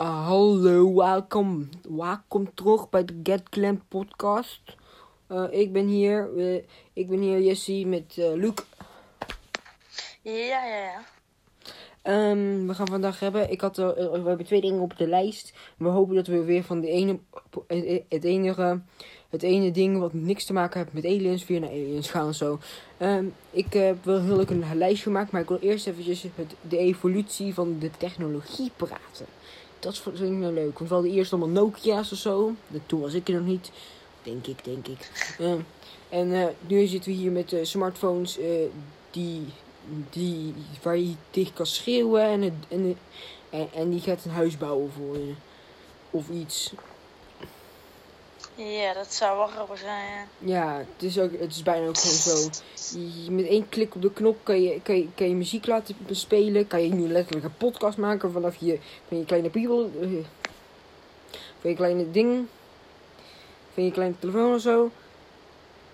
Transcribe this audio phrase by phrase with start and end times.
[0.00, 1.68] Uh, hallo, welkom.
[1.88, 4.60] Welkom terug bij de Get Glam podcast.
[5.28, 8.52] Uh, ik ben hier, uh, ik ben hier Jesse met uh, Luc.
[10.22, 11.02] Ja, ja, ja.
[12.30, 15.52] Um, we gaan vandaag hebben, ik had, we hebben twee dingen op de lijst.
[15.76, 17.18] We hopen dat we weer van de ene,
[18.08, 18.80] het enige,
[19.30, 22.58] het ene ding wat niks te maken heeft met aliens, weer naar aliens gaan zo.
[22.98, 26.54] Um, ik uh, wil heel leuk een lijstje gemaakt, maar ik wil eerst eventjes het,
[26.68, 29.26] de evolutie van de technologie praten.
[29.80, 32.54] Dat vind ik nou leuk, want we hadden eerst allemaal Nokia's of zo.
[32.86, 33.70] Toen was ik er nog niet,
[34.22, 35.10] denk ik, denk ik.
[35.40, 35.54] Uh,
[36.08, 38.38] en uh, nu zitten we hier met smartphones
[39.10, 39.46] die
[40.10, 42.96] die, waar je tegen kan schreeuwen en, en,
[43.50, 45.32] en, en, die gaat een huis bouwen voor je.
[46.10, 46.72] Of iets.
[48.64, 50.26] Ja, dat zou wel grappig zijn, ja.
[50.38, 52.50] Ja, het is, ook, het is bijna ook gewoon zo.
[53.24, 55.96] Je, met één klik op de knop kan je, kan, je, kan je muziek laten
[56.10, 56.66] spelen.
[56.66, 58.78] Kan je nu letterlijk een podcast maken vanaf je,
[59.08, 59.90] van je kleine bibel.
[61.60, 62.46] Van je kleine ding.
[63.74, 64.90] Van je kleine telefoon of zo.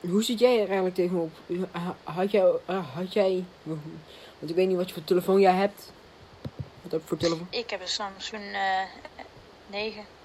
[0.00, 1.30] Hoe zit jij er eigenlijk tegenop?
[2.02, 2.52] Had jij,
[2.92, 3.44] had jij,
[4.38, 5.92] want ik weet niet wat je voor telefoon jij hebt.
[6.82, 7.46] Wat heb je voor telefoon?
[7.50, 8.80] Ik heb een Samsung uh,
[9.66, 10.15] 9.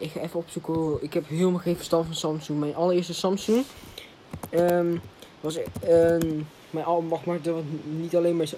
[0.00, 0.98] Ik ga even opzoeken.
[1.02, 2.58] Ik heb helemaal geen verstand van Samsung.
[2.58, 3.64] Mijn allereerste Samsung
[4.50, 5.00] um,
[5.40, 8.48] was um, mijn mag maar dat was niet alleen maar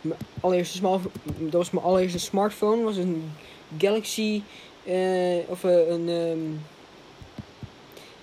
[0.00, 1.14] mijn allereerste smartphone.
[1.38, 2.82] Dat was mijn allereerste smartphone.
[2.82, 3.32] Was een
[3.78, 4.42] Galaxy
[4.84, 6.60] uh, of uh, een um,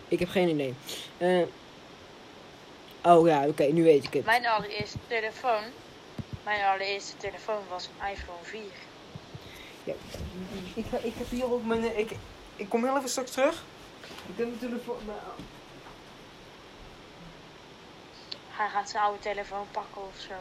[0.08, 0.74] ik heb geen idee.
[1.18, 1.42] Uh,
[3.04, 4.26] oh ja, oké, okay, nu weet ik het.
[4.26, 5.64] Mijn allereerste telefoon.
[6.44, 8.62] Mijn allereerste telefoon was een iPhone 4.
[9.84, 9.94] Ja,
[10.76, 11.98] ik, ik heb hier ook mijn.
[11.98, 12.12] Ik,
[12.56, 13.64] ik kom heel even straks terug.
[14.02, 14.98] Ik heb mijn telefoon.
[15.06, 15.20] Nou.
[18.50, 20.34] Hij gaat zijn oude telefoon pakken of zo.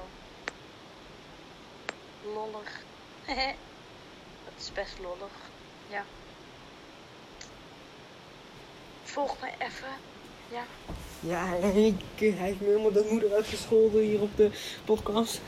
[2.34, 2.82] Lollig.
[4.44, 5.32] Dat is best lollig.
[5.88, 6.04] Ja.
[9.02, 9.88] Volg me even.
[10.48, 10.64] Ja.
[11.20, 14.50] Ja, hij, hij heeft me helemaal de moeder uitgescholden hier op de
[14.84, 15.40] podcast.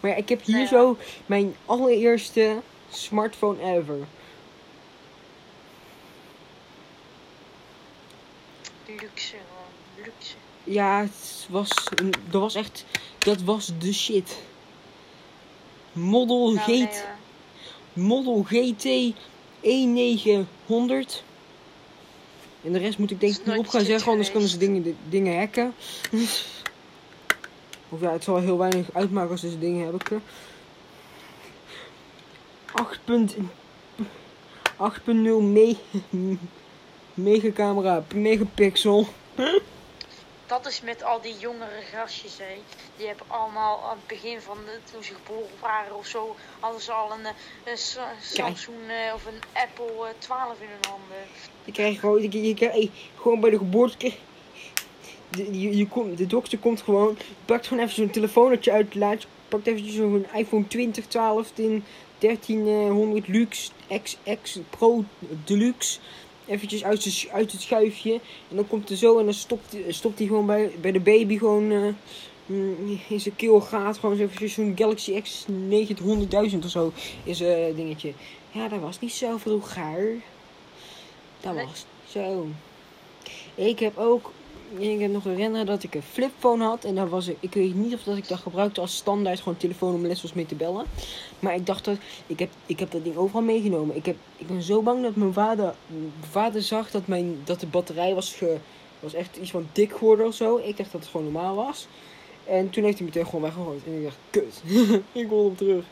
[0.00, 0.66] Maar ja, ik heb hier ja.
[0.66, 0.96] zo
[1.26, 4.06] mijn allereerste smartphone ever.
[9.00, 9.36] Luxe.
[9.96, 10.34] Luxe.
[10.64, 11.70] Ja, het was,
[12.30, 12.84] dat was echt,
[13.18, 14.38] dat was de shit.
[15.92, 17.04] Model, Nou, GT.
[17.92, 19.14] Model GT
[19.60, 21.22] 1900.
[22.64, 24.96] En de rest moet ik denk ik niet op gaan zeggen, anders kunnen ze dingen,
[25.08, 25.74] dingen hacken.
[27.88, 30.22] of ja, het zal heel weinig uitmaken als ze deze dingen hebben.
[34.82, 35.76] 8.0 me
[37.14, 39.06] megacamera per megapixel.
[40.46, 42.54] Dat is met al die jongere gastjes, hè.
[42.96, 46.80] Die hebben allemaal aan het begin van de, toen ze geboren waren of zo, hadden
[46.80, 47.32] ze al een, eh,
[47.64, 51.16] een Sa- Samsung eh, of een Apple eh, 12 in hun handen.
[51.64, 52.88] Je krijgt gewoon, je, je krijgt,
[53.20, 54.12] gewoon bij de geboorte.
[55.30, 59.28] De, je, je komt, de dokter komt gewoon, pakt gewoon even zo'n telefoonnetje uit laadje.
[59.48, 61.84] Pakt eventjes zo'n iPhone 20, 12 in
[62.18, 63.70] 1300 Luxe
[64.02, 65.04] XX Pro
[65.44, 65.98] Deluxe.
[66.46, 68.12] Eventjes uit, uit het schuifje.
[68.48, 71.38] En dan komt er zo en dan stopt, stopt hij gewoon bij, bij de baby
[71.38, 71.88] gewoon eh,
[72.46, 73.98] mm, in zijn keel gaat.
[73.98, 76.92] Gewoon zo zo'n Galaxy X 900.000 of zo
[77.24, 78.12] is een dingetje.
[78.50, 80.14] Ja, dat was niet zo vroeger.
[81.40, 82.46] Dat was zo.
[83.54, 84.32] Ik heb ook.
[84.78, 86.84] Ik heb nog herinneren dat ik een flipphone had.
[86.84, 89.94] En dat was, ik weet niet of dat ik dat gebruikte als standaard gewoon telefoon
[89.94, 90.86] om les was mee te bellen.
[91.38, 91.96] Maar ik dacht dat.
[92.26, 93.96] Ik heb, ik heb dat ding overal meegenomen.
[93.96, 95.74] Ik, heb, ik ben zo bang dat mijn vader,
[96.30, 98.42] vader zag dat, mijn, dat de batterij was,
[99.00, 100.56] was echt iets van dik geworden of zo.
[100.56, 101.86] Ik dacht dat het gewoon normaal was.
[102.44, 103.84] En toen heeft hij meteen gewoon weggegooid.
[103.86, 104.62] En ik dacht, kut.
[105.22, 105.84] ik wil hem terug.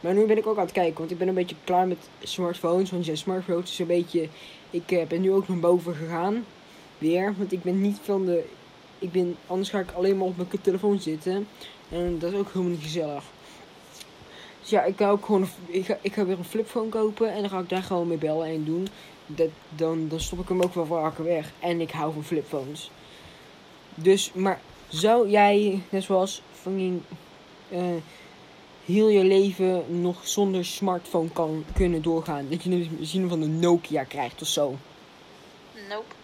[0.00, 2.08] Maar nu ben ik ook aan het kijken, want ik ben een beetje klaar met
[2.22, 2.90] smartphones.
[2.90, 4.28] Want ja, smartphones is een beetje.
[4.70, 6.44] Ik eh, ben nu ook naar boven gegaan.
[6.98, 8.44] Weer, want ik ben niet van de.
[8.98, 11.46] Ik ben, anders ga ik alleen maar op mijn telefoon zitten.
[11.88, 13.24] En dat is ook helemaal niet gezellig.
[14.60, 15.48] Dus ja, ik ga ook gewoon.
[15.66, 18.18] Ik ga, ik ga weer een flipphone kopen en dan ga ik daar gewoon mee
[18.18, 18.88] bellen en doen.
[19.26, 21.52] Dat, dan, dan stop ik hem ook wel vaker weg.
[21.60, 22.90] En ik hou van flipphones.
[23.94, 27.00] Dus, maar zou jij, net zoals fucking.
[27.68, 27.82] eh,
[28.84, 32.46] heel je leven nog zonder smartphone kan kunnen doorgaan.
[32.50, 34.76] Dat je zin van een Nokia krijgt of zo.
[35.88, 36.23] Nope.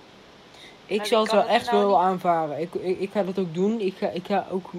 [0.90, 2.06] Ik zal het wel kan het echt nou wel niet?
[2.06, 2.60] aanvaren.
[2.60, 3.80] Ik, ik, ik ga dat ook doen.
[3.80, 4.70] Ik ga, ik ga ook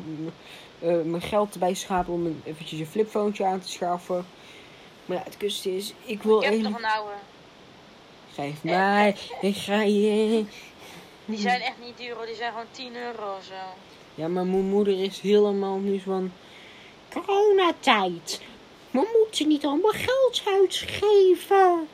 [0.80, 4.26] eh, mijn geld erbij schapen om een, eventjes een flipphoontje aan te schaffen.
[5.06, 7.14] Maar ja, het kusten is, ik wil Ik heb nog een oude.
[8.34, 10.46] Geef mij, ik ga je.
[11.26, 13.54] Die zijn echt niet duur die zijn gewoon 10 euro of zo.
[14.16, 16.32] Ja, maar mijn moeder is helemaal nu van
[17.10, 18.42] coronatijd.
[18.92, 21.88] we moeten niet allemaal geld uitgeven.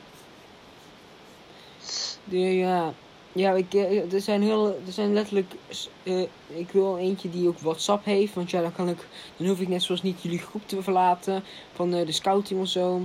[2.24, 2.94] De, ja,
[3.32, 5.54] ja ik, eh, er zijn heel, er zijn letterlijk,
[6.02, 9.60] uh, ik wil eentje die ook WhatsApp heeft, want ja, dan kan ik, dan hoef
[9.60, 11.42] ik net zoals niet jullie groep te verlaten
[11.74, 13.00] van uh, de scouting of zo.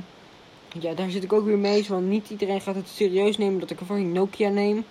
[0.79, 3.69] Ja, daar zit ik ook weer mee, want niet iedereen gaat het serieus nemen dat
[3.69, 4.85] ik een fucking Nokia neem.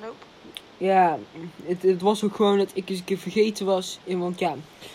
[0.00, 0.24] Nope.
[0.76, 1.18] Ja,
[1.64, 3.98] het, het was ook gewoon dat ik eens een keer vergeten was.
[4.04, 4.54] Want ja,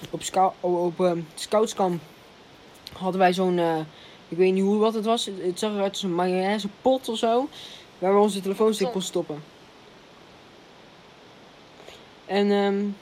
[0.10, 2.01] op, scout, op uh, scoutskamp
[2.94, 3.80] hadden wij zo'n, uh,
[4.30, 5.25] ik weet niet hoe wat het was.
[5.25, 7.50] Het, zag eruit als een mayonaise pot of zo.
[8.00, 9.44] Waar we onze telefoons in konden stoppen.
[12.25, 12.95] En um,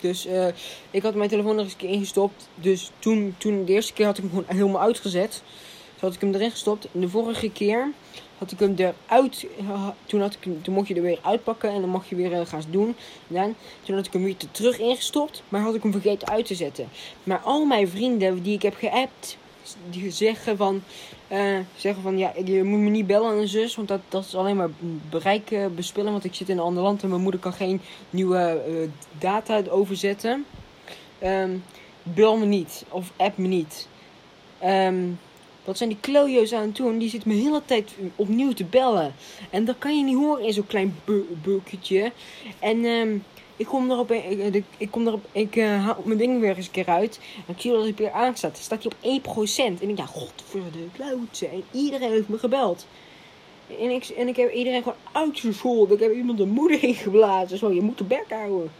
[0.00, 0.46] dus uh,
[0.90, 2.48] ik had mijn telefoon nog eens een keer ingestopt.
[2.54, 5.42] Dus toen, toen de eerste keer had ik hem gewoon helemaal uitgezet.
[5.88, 6.88] Toen had ik hem erin gestopt.
[6.92, 7.92] En de vorige keer
[8.38, 9.46] had ik hem eruit.
[10.06, 12.46] Toen, had ik toen mocht je er weer uitpakken en dan mocht je weer uh,
[12.46, 12.96] gaan doen.
[13.32, 15.42] En toen had ik hem weer terug ingestopt.
[15.48, 16.88] Maar had ik hem vergeten uit te zetten.
[17.22, 19.36] Maar al mijn vrienden die ik heb geappt.
[19.90, 20.82] Die zeggen van.
[21.32, 23.76] Uh, zeggen van ja, je moet me niet bellen en zus.
[23.76, 24.70] Want dat, dat is alleen maar
[25.10, 26.12] bereik uh, bespillen.
[26.12, 27.80] Want ik zit in een ander land en mijn moeder kan geen
[28.10, 30.44] nieuwe uh, data overzetten.
[31.22, 31.64] Um,
[32.02, 32.84] bel me niet.
[32.88, 33.88] Of app me niet.
[34.64, 35.18] Um,
[35.64, 36.98] wat zijn die klojo's aan het doen?
[36.98, 39.14] Die zitten me de hele tijd opnieuw te bellen.
[39.50, 40.96] En dat kan je niet horen in zo'n klein
[41.42, 42.12] bukketje.
[42.58, 43.24] En um,
[43.56, 46.66] ik kom erop, ik, ik, ik kom erop, ik uh, haal mijn ding weer eens
[46.66, 47.20] een keer uit.
[47.46, 48.52] En ik zie dat hij weer aanstaat.
[48.52, 49.56] Dan staat hij op 1%.
[49.56, 51.48] En ik denk, ja, godverdomme, klootse.
[51.48, 52.86] En iedereen heeft me gebeld.
[53.80, 55.96] En ik, en ik heb iedereen gewoon uitgescholden.
[55.96, 57.58] Ik heb iemand de moeder ingeblazen.
[57.58, 58.70] Zo, je moet de bek houden.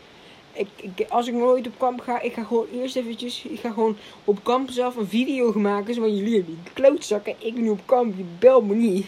[0.52, 3.70] Ik, ik, als ik nooit op kamp ga, ik ga gewoon eerst eventjes, ik ga
[3.70, 5.94] gewoon op kamp zelf een video maken.
[5.94, 9.06] Zo van jullie die klootzakken, ik ben nu op kamp, je bel me niet.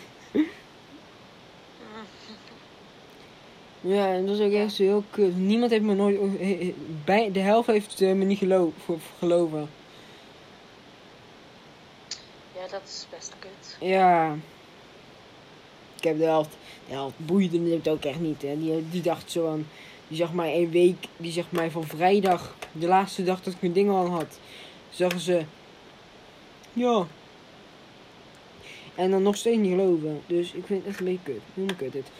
[3.81, 5.37] Ja, en dat is ook echt heel kut.
[5.37, 6.19] Niemand heeft me nooit,
[7.05, 8.73] bij, de helft heeft me niet geloof,
[9.19, 9.69] geloven.
[12.55, 13.77] Ja, dat is best kut.
[13.81, 14.37] Ja.
[15.97, 16.57] Ik heb de helft,
[16.89, 18.43] de helft boeide het ook echt niet.
[18.43, 18.59] Hè.
[18.59, 19.67] Die, die dacht zo aan,
[20.09, 23.61] die zag mij één week, die zegt mij van vrijdag, de laatste dag dat ik
[23.61, 24.39] mijn ding al had,
[24.91, 25.45] zeggen ze,
[26.73, 27.07] ja.
[28.95, 30.21] En dan nog steeds niet geloven.
[30.27, 31.43] Dus ik vind het echt een beetje kut.
[31.55, 32.11] Helemaal kut dit.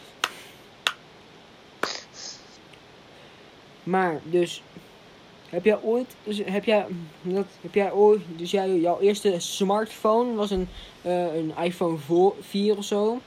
[3.89, 4.63] Maar, dus,
[5.49, 6.85] heb jij ooit, dus heb jij,
[7.21, 10.67] dat, heb jij ooit, dus jij, jouw eerste smartphone was een,
[11.05, 11.97] uh, een iPhone
[12.39, 13.19] 4 of zo.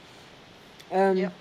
[0.93, 1.31] Um, ja.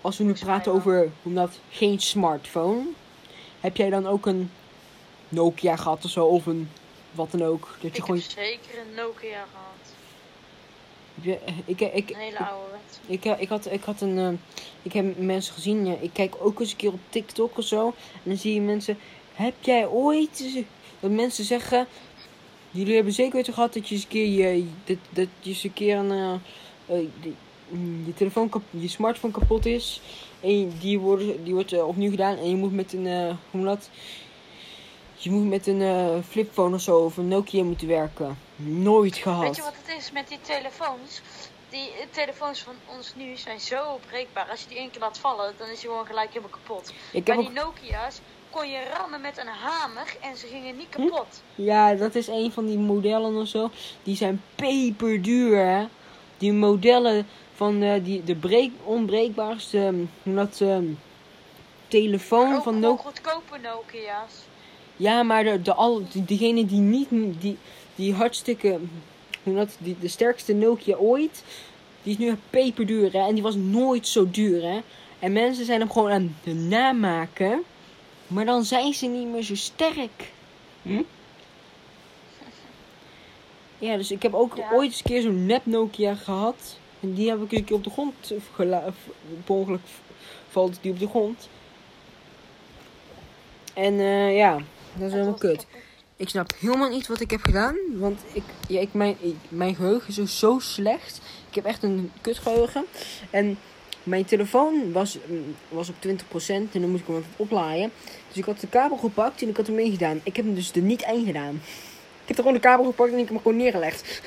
[0.00, 2.84] Als we nu praten over, omdat geen smartphone,
[3.60, 4.50] heb jij dan ook een
[5.28, 6.70] Nokia gehad of zo, of een
[7.10, 7.68] wat dan ook?
[7.80, 8.16] Dat je ik gewoon...
[8.16, 9.95] heb zeker een Nokia gehad.
[11.64, 12.76] Ik, ik, een hele oude
[13.06, 14.16] ik, ik, ik, had, ik had een.
[14.16, 14.28] Uh,
[14.82, 16.02] ik heb mensen gezien.
[16.02, 17.86] Ik kijk ook eens een keer op TikTok of zo.
[18.12, 18.98] En dan zie je mensen.
[19.34, 20.64] Heb jij ooit.
[21.00, 21.86] Dat mensen zeggen.
[22.70, 24.26] Jullie hebben zeker weten gehad dat je eens een keer.
[24.26, 26.12] Je, dat, dat je eens een keer een.
[26.12, 27.34] Uh, uh, die,
[28.04, 30.00] je telefoon, je smartphone kapot is.
[30.40, 32.36] En die, wordt, die wordt opnieuw gedaan.
[32.36, 33.36] En je moet met een.
[33.50, 33.90] hoe dat?
[35.18, 38.38] Je moet met een uh, flipphone of zo of een Nokia moeten werken.
[38.56, 39.42] Nooit gehad.
[39.42, 41.20] Weet je wat het is met die telefoons?
[41.70, 44.48] Die telefoons van ons nu zijn zo breekbaar.
[44.50, 46.92] Als je die één keer laat vallen, dan is hij gewoon gelijk helemaal kapot.
[47.12, 48.20] Ik maar die Nokia's
[48.50, 51.42] kon je rammen met een hamer en ze gingen niet kapot.
[51.54, 51.62] Hm?
[51.62, 53.70] Ja, dat is een van die modellen of zo.
[54.02, 55.86] Die zijn peperduur, hè.
[56.38, 60.98] Die modellen van uh, die, de breek, onbreekbaarste um, dat, um,
[61.88, 63.02] telefoon van Nokia.
[63.02, 64.32] goedkope Nokia's.
[64.96, 67.08] Ja, maar de, de, al, die, degene die niet,
[67.40, 67.56] die,
[67.94, 68.78] die hartstikke,
[69.42, 71.44] hoe dat, die, de sterkste Nokia ooit,
[72.02, 73.26] die is nu peperduur hè.
[73.28, 74.80] En die was nooit zo duur hè.
[75.18, 77.62] En mensen zijn hem gewoon aan het namaken.
[78.26, 80.32] Maar dan zijn ze niet meer zo sterk.
[80.82, 81.02] Hm?
[83.78, 86.78] Ja, dus ik heb ook ooit eens een keer zo'n nep Nokia gehad.
[87.00, 88.94] En die heb ik eens een keer op de grond gelaten.
[89.44, 89.80] Per ongeluk
[90.48, 91.48] valt die op de grond.
[93.74, 94.58] En uh, ja,
[94.98, 95.66] dat is helemaal kut.
[96.16, 97.76] Ik snap helemaal niet wat ik heb gedaan.
[97.92, 99.16] Want ik, ja, ik, mijn,
[99.48, 101.20] mijn geheugen is zo, slecht.
[101.48, 102.84] Ik heb echt een kutgeheugen.
[103.30, 103.58] En
[104.02, 107.92] mijn telefoon was, mm, was op 20% en dan moest ik hem oplaaien.
[108.28, 110.20] Dus ik had de kabel gepakt en ik had hem meegedaan.
[110.22, 111.54] Ik heb hem dus er niet in gedaan.
[112.22, 114.22] Ik heb er gewoon de kabel gepakt en ik heb hem gewoon neergelegd.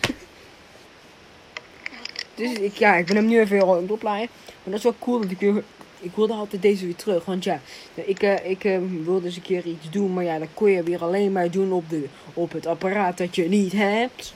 [2.35, 4.29] dus ik, ja, ik ben hem nu even aan het oplaaien.
[4.45, 5.63] Maar dat is wel cool dat ik weer
[5.99, 7.25] ik wilde altijd deze weer terug.
[7.25, 7.61] Want ja,
[7.93, 10.13] ik, uh, ik uh, wilde eens een keer iets doen.
[10.13, 13.35] Maar ja, dat kon je weer alleen maar doen op, de, op het apparaat dat
[13.35, 14.33] je niet hebt.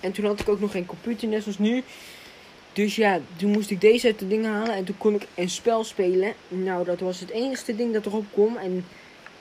[0.00, 1.82] En toen had ik ook nog geen computer, net zoals nu.
[2.72, 4.74] Dus ja, toen moest ik deze uit de dingen halen.
[4.74, 6.32] En toen kon ik een spel spelen.
[6.48, 8.56] Nou, dat was het enige ding dat erop kwam.
[8.56, 8.84] En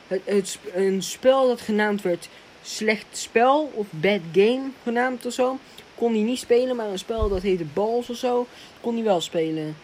[0.07, 2.29] het, een spel dat genaamd werd
[2.61, 5.57] Slecht Spel of Bad Game genaamd of zo.
[5.95, 8.47] Kon hij niet spelen, maar een spel dat heette Balls of zo,
[8.81, 9.75] kon hij wel spelen.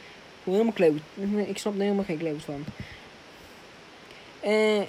[0.45, 1.01] Helemaal kleut.
[1.47, 2.65] Ik snap er helemaal geen kleut van.
[4.39, 4.81] Eh,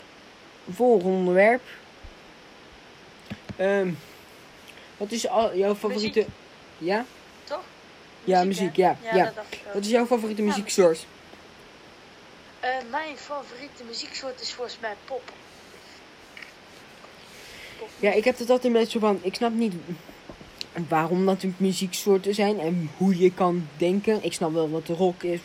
[0.71, 1.63] volgende onderwerp.
[3.57, 3.91] Ehm,
[4.97, 6.27] wat is al, jouw favoriete...
[6.79, 7.05] Ja?
[7.45, 7.65] Toch?
[8.25, 9.33] Ja, muziek, ja, Ja, ja.
[9.73, 11.07] Wat is jouw favoriete Ja, muzieksoort?
[12.61, 15.33] Eh, mijn favoriete muzieksoort is volgens mij pop.
[17.79, 17.89] Pop.
[18.01, 19.19] Ja, ik heb het altijd een beetje zo van...
[19.23, 19.75] Ik snap niet
[20.89, 24.25] waarom natuurlijk muzieksoorten zijn en hoe je kan denken.
[24.25, 25.41] Ik snap wel wat de rock is,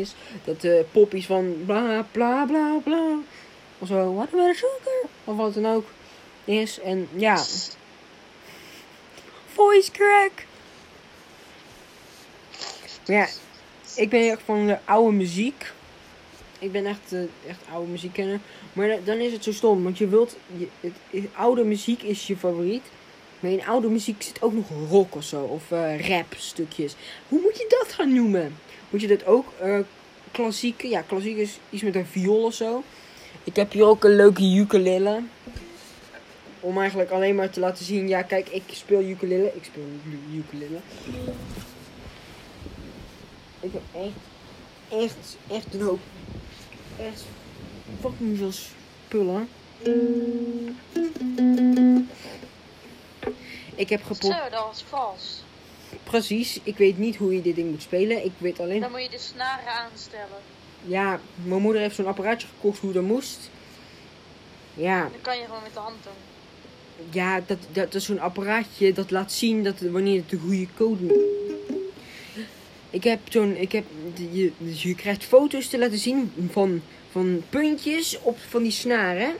[0.00, 3.16] is dat de pop is van bla bla bla bla.
[3.78, 5.08] Of zo, what about sugar?
[5.24, 5.86] Of wat dan ook
[6.44, 6.80] is.
[6.80, 7.44] En ja,
[9.52, 10.32] voice crack.
[13.06, 13.26] Maar ja,
[13.96, 15.72] ik ben echt van de oude muziek.
[16.58, 17.12] Ik ben echt,
[17.48, 18.42] echt oude muziek kennen.
[18.72, 20.36] Maar da- dan is het zo stom, want je wilt,
[20.80, 22.82] het- oude muziek is je favoriet.
[23.40, 26.94] Maar in oude muziek zit ook nog rock of zo, of eh, rap stukjes.
[27.28, 28.56] Hoe moet je dat gaan noemen?
[28.90, 29.78] Moet je dat ook eh
[30.30, 30.88] klassieke?
[30.88, 32.82] Ja, klassiek is iets met een viool of zo.
[33.44, 35.22] Ik heb hier ook een leuke ukulele.
[36.60, 39.52] Om eigenlijk alleen maar te laten zien, ja kijk, ik speel ukulele.
[39.54, 39.84] Ik speel
[40.34, 40.78] ukulele.
[43.60, 44.12] Ik heb echt,
[45.02, 46.00] echt, echt een hoop,
[46.98, 47.24] echt
[48.00, 49.48] fucking veel spullen.
[53.76, 54.42] Ik heb geprobeerd.
[54.44, 55.42] Zo, dat was vals.
[56.04, 58.24] Precies, ik weet niet hoe je dit ding moet spelen.
[58.24, 58.80] Ik weet alleen.
[58.80, 60.38] Dan moet je de snaren aanstellen.
[60.82, 63.50] Ja, mijn moeder heeft zo'n apparaatje gekocht hoe dat moest.
[64.74, 66.12] Ja, Dan kan je gewoon met de hand doen.
[67.10, 71.34] ja dat, dat is zo'n apparaatje dat laat zien dat wanneer het de goede code.
[72.90, 73.56] Ik heb zo'n.
[73.56, 73.84] Ik heb.
[74.30, 79.34] Je, je krijgt foto's te laten zien van, van puntjes op van die snaren.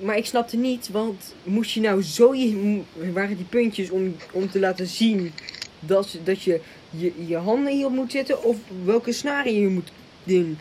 [0.00, 2.80] Maar ik snapte niet, want moest je nou zo je,
[3.12, 5.32] waren die puntjes om, om te laten zien
[5.80, 6.60] dat, dat je,
[6.90, 9.90] je je handen hierop moet zetten of welke snaren je moet
[10.24, 10.58] doen?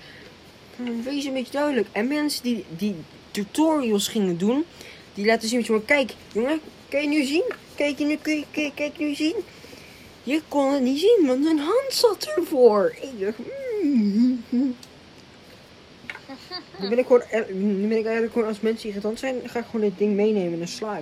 [0.76, 1.88] Hm, Wees een beetje duidelijk.
[1.92, 2.96] En mensen die, die
[3.32, 4.66] tutorials gingen doen,
[5.14, 7.44] die laten zien van kijk jongen, kan je nu zien?
[7.76, 9.36] Kijk je nu, kijk, kijk, kijk nu zien?
[10.24, 12.96] Je kon het niet zien, want een hand zat ervoor.
[13.02, 13.38] Ik dacht,
[13.84, 14.76] mm.
[16.80, 19.66] Nu ben ik gewoon, nu ben ik eigenlijk gewoon als mensen irritant zijn, ga ik
[19.66, 21.02] gewoon dit ding meenemen en dan sla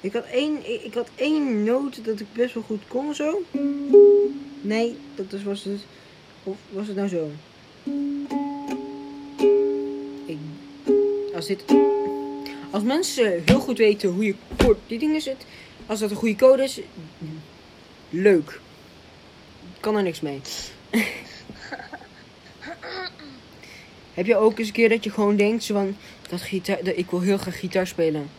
[0.00, 3.42] ik had één, ik, had één noot dat ik best wel goed kon zo.
[4.60, 5.80] Nee, dat was het.
[6.42, 7.30] Of was het nou zo?
[10.26, 10.38] Ik,
[11.34, 11.64] als dit.
[12.70, 15.46] Als mensen heel goed weten hoe je koord die dingen zit,
[15.86, 16.80] als dat een goede code is,
[18.10, 18.60] leuk.
[19.80, 20.40] Kan er niks mee.
[24.14, 25.96] Heb je ook eens een keer dat je gewoon denkt zo van
[26.28, 28.30] dat gitaar, dat ik wil heel graag gitaar spelen,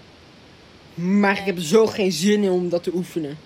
[0.93, 3.37] maar ik heb zo geen zin in om dat te oefenen.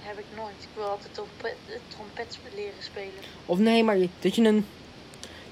[0.00, 0.54] Heb ik nooit.
[0.60, 3.12] Ik wil altijd trompet, eh, trompet leren spelen.
[3.46, 4.64] Of nee, maar dat je een,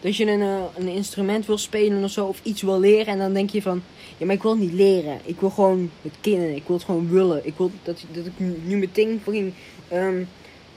[0.01, 3.07] dat je een, eh, een instrument wil spelen of zo, of iets wil leren.
[3.07, 3.83] En dan denk je van,
[4.19, 5.21] ja, maar ik wil het niet leren.
[5.25, 6.55] Ik wil gewoon het kennen.
[6.55, 7.47] Ik wil het gewoon willen.
[7.47, 9.53] Ik wil dat, dat ik nu meteen fucking
[9.89, 10.25] ehm,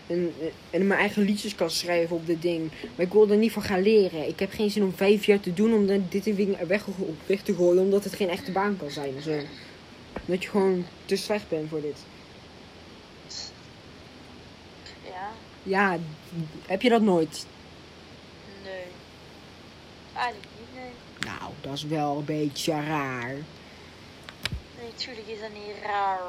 [0.07, 0.33] een,
[0.69, 2.71] mijn eigen liedjes kan schrijven op dit ding.
[2.95, 4.27] Maar ik wil er niet voor gaan leren.
[4.27, 6.85] Ik heb geen zin om vijf jaar te doen om dit ding weg,
[7.25, 7.81] weg te gooien.
[7.81, 9.21] Omdat het geen echte baan kan zijn.
[9.21, 9.39] Zo.
[10.25, 11.97] Dat je gewoon te slecht bent voor dit.
[15.03, 15.29] Ja,
[15.63, 15.97] Ja,
[16.65, 17.45] heb je dat nooit?
[18.63, 18.73] nee.
[20.15, 20.91] Eigenlijk niet, nee.
[21.33, 23.33] Nou, dat is wel een beetje raar.
[24.79, 26.19] Nee, tuurlijk is dat niet raar.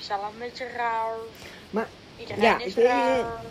[0.00, 1.16] Is al een beetje raar.
[1.70, 1.88] Maar,
[2.20, 3.44] Iedereen ja, is raar.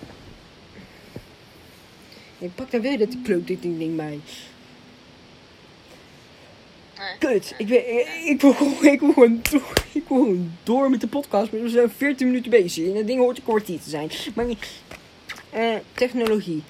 [2.38, 4.20] Ik pak daar weer dat kloot dit ding bij.
[7.00, 7.18] Nee.
[7.20, 7.84] Kut, ik, ben,
[8.26, 11.52] ik, wil gewoon, ik, wil gewoon door, ik wil gewoon door met de podcast.
[11.52, 12.88] Maar we zijn 14 minuten bezig.
[12.88, 14.10] En dat ding hoort een kwartier te zijn.
[14.36, 14.46] Maar
[15.50, 16.64] eh, technologie.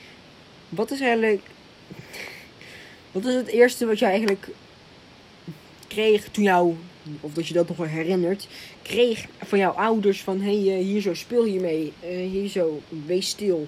[0.70, 1.42] Wat is eigenlijk...
[3.12, 4.48] Wat is het eerste wat je eigenlijk
[5.88, 6.76] kreeg toen jou...
[7.22, 8.48] Of dat je dat nog wel herinnert.
[8.82, 10.42] Kreeg van jouw ouders van...
[10.42, 11.94] Hé, hey, eh, hier zo speel je mee.
[12.00, 13.68] Eh, hier zo, wees stil.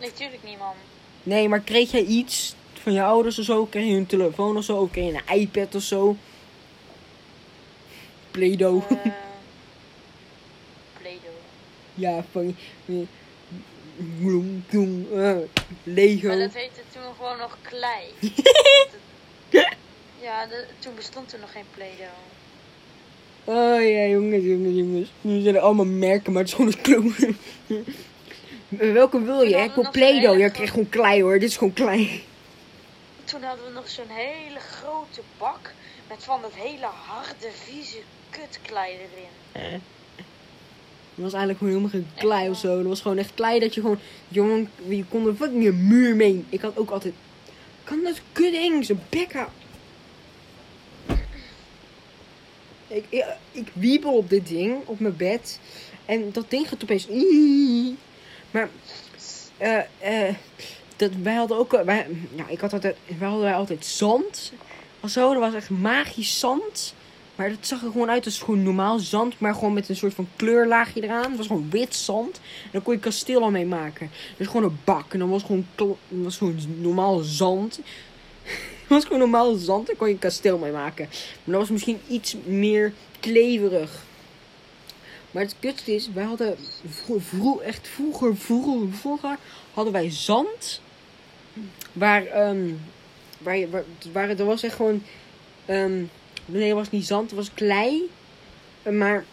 [0.00, 0.74] Nee, tuurlijk niet, man.
[1.22, 3.66] Nee, maar kreeg jij iets van je ouders of zo?
[3.66, 4.76] Kreeg je een telefoon of zo?
[4.76, 6.16] Of kreeg je een iPad of zo?
[8.30, 8.90] Play-Doh.
[8.90, 8.96] Eh
[11.00, 11.32] Play-Doh.
[11.94, 12.56] ja, van...
[15.12, 15.36] eh,
[15.82, 16.28] Lego.
[16.28, 18.04] Maar dat heette toen gewoon nog klei.
[20.26, 22.06] ja, de- toen bestond er nog geen Play-Doh.
[23.44, 25.08] Oh ja, jongens, jongens, jongens.
[25.20, 27.14] Nu zijn er allemaal merken, maar het is gewoon een kloon.
[28.94, 29.56] Welke wil je?
[29.56, 30.38] We nog Play-Doh.
[30.38, 31.38] Ja, ik krijg gewoon klei hoor.
[31.38, 32.24] Dit is gewoon klei.
[33.24, 35.72] Toen hadden we nog zo'n hele grote bak
[36.08, 37.98] met van dat hele harde, vieze
[38.30, 39.80] kutklei erin.
[41.14, 42.76] Dat was eigenlijk gewoon helemaal geen klei of zo.
[42.76, 43.98] Dat was gewoon echt klei dat je gewoon...
[44.28, 46.44] Jongen, je kon er fucking een muur mee.
[46.48, 47.14] Ik had ook altijd...
[47.84, 49.32] Kan dat kut eng, zo'n bek
[52.88, 55.60] Ik, ik, wiebel op dit ding, op mijn bed.
[56.04, 57.06] En dat ding gaat opeens...
[58.50, 58.68] Maar...
[59.56, 60.34] eh eh
[60.96, 61.82] dat, wij hadden ook...
[61.84, 64.52] Wij, ja, ik had altijd, wij hadden wij altijd zand.
[65.08, 66.94] Zo, dat was echt magisch zand.
[67.34, 70.14] Maar dat zag er gewoon uit als gewoon normaal zand, maar gewoon met een soort
[70.14, 71.28] van kleurlaagje eraan.
[71.28, 72.40] Het was gewoon wit zand.
[72.64, 74.10] En daar kon je kasteel al mee maken.
[74.36, 75.12] Dus gewoon een bak.
[75.12, 75.66] En dan was gewoon,
[76.08, 77.80] was gewoon normaal zand.
[78.88, 79.86] Was gewoon normaal zand.
[79.86, 81.08] Daar kon je een kasteel mee maken.
[81.08, 84.04] Maar dat was misschien iets meer kleverig.
[85.30, 86.56] Maar het kutste is, wij hadden
[86.88, 89.38] vro- vro- echt vroeger, vroeger, vroeger
[89.74, 90.80] hadden wij zand.
[91.92, 92.72] Waar, ehm,
[93.38, 95.02] waar, waar, waar er was echt gewoon,
[95.64, 96.02] ehm,
[96.46, 98.10] nee, het was niet zand, het was klei.
[98.82, 99.24] Maar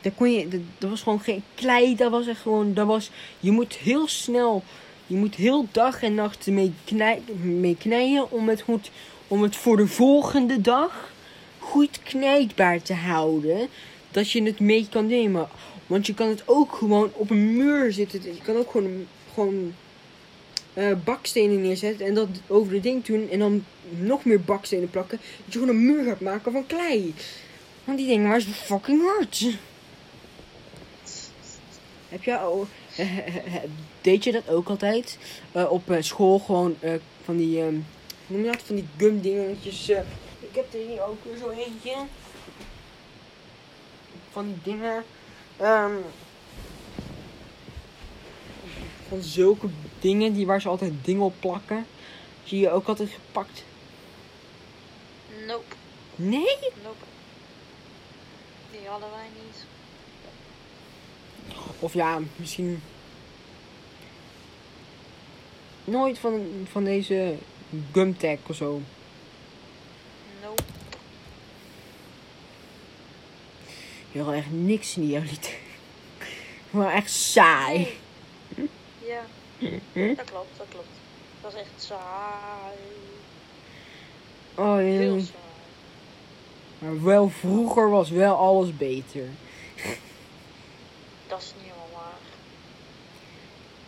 [0.00, 0.48] daar kon je,
[0.78, 4.62] dat was gewoon geen klei, dat was echt gewoon, dat was, je moet heel snel,
[5.10, 8.90] je moet heel dag en nacht mee, knij, mee knijden om het goed,
[9.28, 11.12] om het voor de volgende dag
[11.58, 13.68] goed knijpbaar te houden.
[14.10, 15.48] Dat je het mee kan nemen.
[15.86, 18.22] Want je kan het ook gewoon op een muur zitten.
[18.22, 19.74] Je kan ook gewoon, gewoon
[20.72, 23.28] eh, bakstenen neerzetten en dat over het ding doen.
[23.30, 23.64] En dan
[23.98, 25.18] nog meer bakstenen plakken.
[25.44, 27.14] Dat je gewoon een muur gaat maken van klei.
[27.84, 29.46] Want die dingen zo fucking hard.
[32.08, 32.66] Heb jij ook...
[34.00, 35.18] deed je dat ook altijd?
[35.52, 36.94] Eh, op eh, school gewoon eh,
[37.24, 37.60] van die...
[37.60, 37.74] ehm,
[38.26, 38.62] hoe noem je dat?
[38.62, 39.88] Van die gum dingetjes.
[40.40, 41.94] ik heb er hier ook weer zo eentje.
[44.30, 45.04] Van die dingen.
[45.56, 45.94] ehm,
[49.08, 49.66] van zulke
[50.00, 51.86] dingen die waar ze altijd dingen op plakken.
[52.44, 53.64] Zie je ook altijd gepakt?
[55.46, 55.74] Nope,
[56.16, 56.56] Nee?
[56.84, 57.04] nope.
[58.70, 59.64] Die hadden wij niet.
[61.80, 62.82] Of ja, misschien.
[65.84, 67.34] Nooit van, van deze
[67.92, 68.80] gumtag of zo.
[70.42, 70.62] Nope.
[74.12, 75.58] Je had echt niks in die realiteit.
[76.70, 77.88] Maar echt saai.
[79.06, 79.22] Ja,
[80.16, 80.86] dat klopt, dat klopt.
[81.40, 82.76] Dat is echt saai.
[84.54, 85.20] Oh, Heel ja.
[85.20, 85.38] saai.
[86.78, 89.28] Maar wel vroeger was wel alles beter.
[91.30, 92.18] Dat is niet helemaal waar.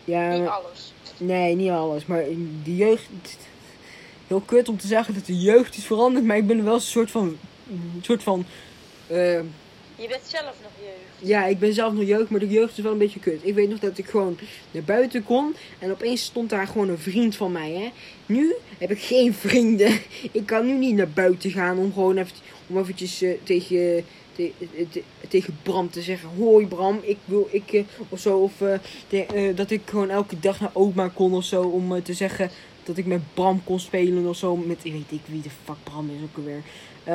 [0.04, 0.92] Ja, Niet maar- alles.
[1.18, 2.06] nee, niet alles.
[2.06, 2.24] Maar
[2.64, 3.08] de jeugd.
[4.26, 6.24] Heel kut om te zeggen dat de jeugd is veranderd.
[6.24, 7.38] Maar ik ben wel een soort van.
[7.70, 8.44] Een soort van.
[9.06, 9.16] eh,
[9.96, 11.28] Je bent zelf nog jeugd.
[11.30, 13.40] Ja, ik ben zelf nog jeugd, maar de jeugd is wel een beetje kut.
[13.42, 14.38] Ik weet nog dat ik gewoon
[14.70, 17.70] naar buiten kon en opeens stond daar gewoon een vriend van mij.
[17.72, 17.90] Hè.
[18.26, 20.00] Nu heb ik geen vrienden.
[20.32, 24.04] Ik kan nu niet naar buiten gaan om gewoon even, om eventjes eh, tegen,
[24.36, 24.52] te-
[24.90, 27.72] te- tegen Bram te zeggen: Hoi Bram, ik wil ik.
[27.72, 28.38] eh, of zo.
[28.38, 31.62] Of eh, de- eh, dat ik gewoon elke dag naar oma kon of zo.
[31.62, 32.50] Om te zeggen
[32.84, 34.56] dat ik met Bram kon spelen of zo.
[34.56, 36.62] Met, ik weet ik wie de fuck Bram is ook alweer.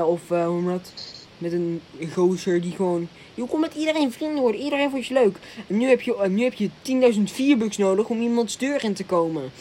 [0.06, 0.92] Of hoe noem dat?
[1.38, 1.82] Met een
[2.14, 3.08] gozer die gewoon.
[3.34, 4.62] Je kon met iedereen vrienden worden.
[4.62, 5.38] Iedereen vond je leuk.
[5.68, 6.70] En nu heb je, nu heb je
[7.16, 9.52] 10.000 vierbucks nodig om iemands deur in te komen.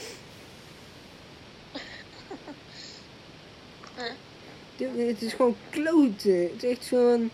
[4.96, 6.40] Het is gewoon kloten.
[6.42, 7.30] Het is echt zo'n.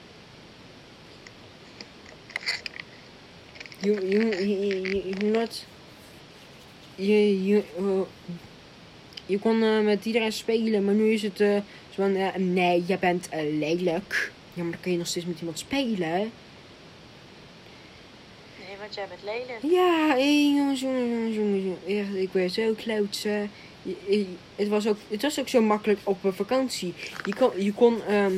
[3.82, 4.18] Je, je,
[4.48, 5.46] je, je, je,
[6.96, 8.00] je, je, eh,
[9.26, 11.56] je kon eh, met iedereen spelen, maar nu is het eh,
[11.90, 14.32] zo van, nee, jij bent lelijk.
[14.54, 16.30] Ja, maar dan kun je nog steeds met iemand spelen.
[18.58, 19.58] Nee, want jij bent lelijk.
[19.74, 21.78] Ja, hé, jongens, jongens, jongens, jongens.
[21.86, 23.22] Echt, ik ben zo kloot.
[23.24, 23.42] eh.
[23.82, 26.94] Je- je- Het was, ook, het was ook zo makkelijk op vakantie.
[27.24, 28.32] Je kon, je, kon, ehm,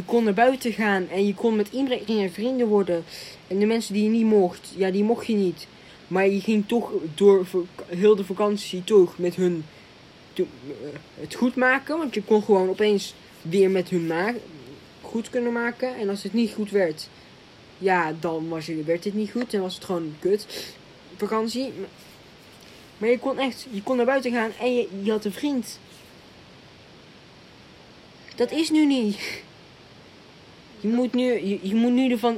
[0.00, 3.04] je kon naar buiten gaan en je kon met iedereen vrienden worden.
[3.46, 5.66] En de mensen die je niet mocht, ja, die mocht je niet.
[6.06, 7.46] Maar je ging toch door
[7.86, 9.64] heel de vakantie toch met hun
[10.34, 10.44] eh,
[11.20, 11.98] het goed maken.
[11.98, 14.12] Want je kon gewoon opeens weer met hun
[15.00, 15.96] goed kunnen maken.
[15.96, 17.08] En als het niet goed werd,
[17.78, 20.74] ja, dan was je, werd het niet goed en was het gewoon kut.
[21.16, 21.72] Vakantie.
[22.98, 25.78] Maar je kon echt, je kon naar buiten gaan en je, je had een vriend.
[28.34, 29.18] Dat is nu niet.
[30.80, 32.36] Je moet nu, je, moet nu ervan,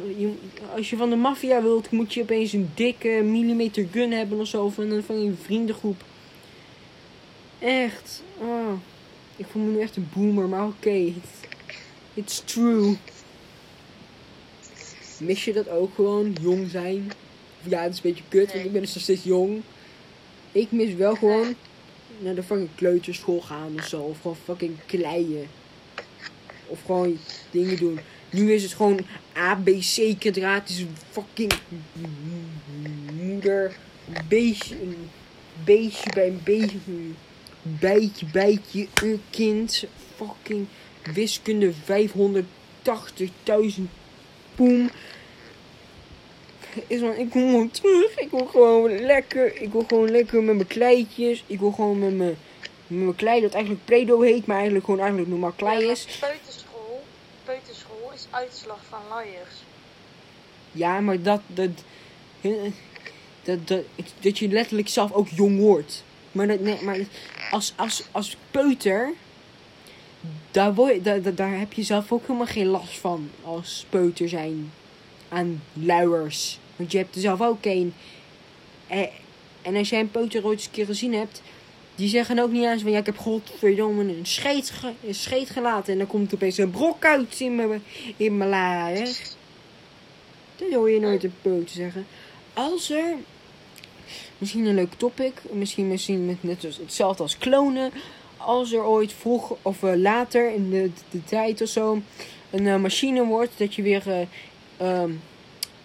[0.74, 4.46] als je van de maffia wilt, moet je opeens een dikke millimeter gun hebben of
[4.46, 6.04] zo van een, van vriendengroep.
[7.58, 8.22] Echt.
[8.38, 8.72] Oh.
[9.36, 11.12] Ik voel me nu echt een boomer, maar oké.
[12.14, 12.96] It's, true.
[15.18, 16.36] Mis je dat ook gewoon?
[16.40, 17.12] Jong zijn?
[17.62, 19.62] ja, het is een beetje kut, want ik ben dus nog steeds jong.
[20.52, 21.54] Ik mis wel gewoon
[22.18, 24.00] naar de fucking kleuterschool gaan of zo.
[24.00, 25.46] Of gewoon fucking kleien.
[26.66, 27.18] Of gewoon
[27.50, 27.98] dingen doen.
[28.32, 29.00] Nu is het gewoon
[29.32, 31.52] ABC kwadratisch fucking
[33.12, 33.76] moeder.
[34.28, 34.76] Beestje,
[35.64, 36.76] beestje bij een beetje.
[37.62, 39.84] Bijtje, bijtje, een kind.
[40.16, 40.66] Fucking
[41.14, 41.78] wiskunde 580.000
[44.54, 44.90] poem.
[46.86, 48.18] Is man, ik wil gewoon terug.
[48.18, 49.62] Ik wil gewoon lekker.
[49.62, 51.44] Ik wil gewoon lekker met mijn kleitjes.
[51.46, 52.36] Ik wil gewoon met mijn,
[52.86, 56.06] mijn klei dat eigenlijk Predo heet, maar eigenlijk gewoon eigenlijk normaal klei is.
[58.32, 59.54] Uitslag van luiers.
[60.72, 61.70] Ja, maar dat, dat,
[63.42, 63.84] dat, dat,
[64.20, 66.04] dat je letterlijk zelf ook jong wordt.
[66.32, 66.98] Maar, dat, nee, maar
[67.50, 69.12] als, als, als peuter,
[70.50, 74.72] daar, word, daar, daar, heb je zelf ook helemaal geen last van als peuter zijn
[75.28, 76.58] aan luiers.
[76.76, 77.94] Want je hebt er zelf ook een.
[78.86, 79.08] En,
[79.62, 81.42] en als jij een peuter ooit eens een keer gezien hebt,
[82.02, 84.72] die zeggen ook niet eens van ja, ik heb godverdomme een scheet,
[85.06, 85.92] een scheet gelaten.
[85.92, 87.82] En dan komt opeens een brok uit in mijn,
[88.16, 88.94] in laar.
[90.56, 92.06] Dat hoor je nooit een peuter zeggen.
[92.54, 93.14] Als er,
[94.38, 97.90] misschien een leuk topic, misschien, misschien met net als, hetzelfde als klonen.
[98.36, 102.02] Als er ooit vroeg of eh, later in de, de tijd of zo
[102.50, 104.26] een eh, machine wordt dat je weer eh,
[104.76, 105.10] ehm,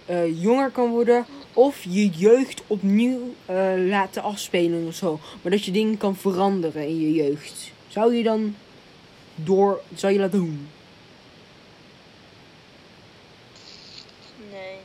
[0.05, 1.25] eh, jonger kan worden.
[1.57, 5.19] Of je jeugd opnieuw eh, laten afspelen of zo.
[5.41, 7.71] Maar dat je dingen kan veranderen in je jeugd.
[7.87, 8.55] Zou je dan
[9.35, 10.69] door, zou je dat doen?
[14.51, 14.75] Nee.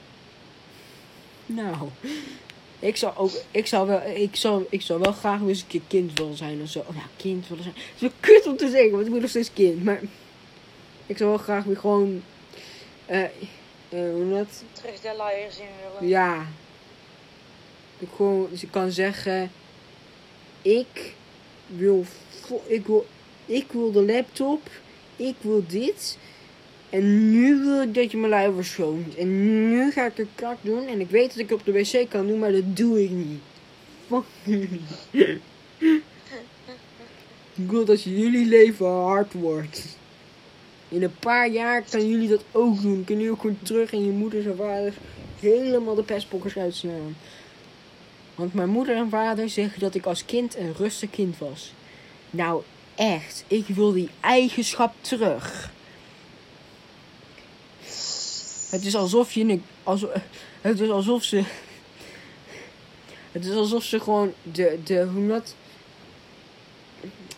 [1.47, 1.89] Nou,
[2.79, 5.67] ik zou ook, ik zou wel, ik zou, ik zou wel graag weer eens een
[5.67, 6.79] keer kind willen zijn of zo.
[6.79, 7.77] Oh, ja, kind willen zijn.
[7.77, 9.85] Het is wel kut om te zeggen, want ik ben nog steeds kind.
[9.85, 10.01] Maar
[11.07, 12.23] ik zou wel graag weer gewoon,
[13.07, 13.31] eh, eh
[13.89, 14.63] hoe dat?
[14.73, 16.09] Terug de luiers in willen.
[16.09, 16.47] Ja.
[18.03, 19.51] Ik gewoon, kan zeggen,
[20.63, 21.15] ik
[21.67, 22.05] wil,
[22.67, 23.07] ik wil,
[23.47, 24.71] ik wil de laptop,
[25.17, 26.19] ik wil dit.
[26.91, 29.15] En nu wil ik dat je mijn luier verschoont.
[29.17, 30.87] En nu ga ik er krak doen.
[30.87, 33.41] En ik weet dat ik op de wc kan doen, maar dat doe ik niet.
[34.07, 34.25] Fuck.
[37.55, 39.97] ik wil dat jullie leven hard wordt.
[40.89, 43.05] In een paar jaar kan jullie dat ook doen.
[43.05, 44.97] Kunnen jullie ook gewoon terug en je moeders en vaders
[45.41, 47.17] helemaal de pestpokkers uitslaan.
[48.43, 51.73] Want mijn moeder en vader zeggen dat ik als kind een rustig kind was.
[52.31, 52.63] Nou,
[52.95, 53.45] echt.
[53.47, 55.71] Ik wil die eigenschap terug.
[58.71, 60.11] Het is alsof je alsof,
[60.61, 61.45] het is alsof ze
[63.33, 65.55] het is alsof ze gewoon de de hoe dat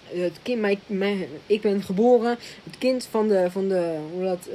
[0.04, 4.48] het kind mijn, mijn ik ben geboren het kind van de van de hoe dat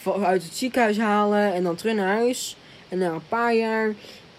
[0.00, 2.56] van- uit het ziekenhuis halen en dan terug naar huis
[2.88, 3.94] en na een paar jaar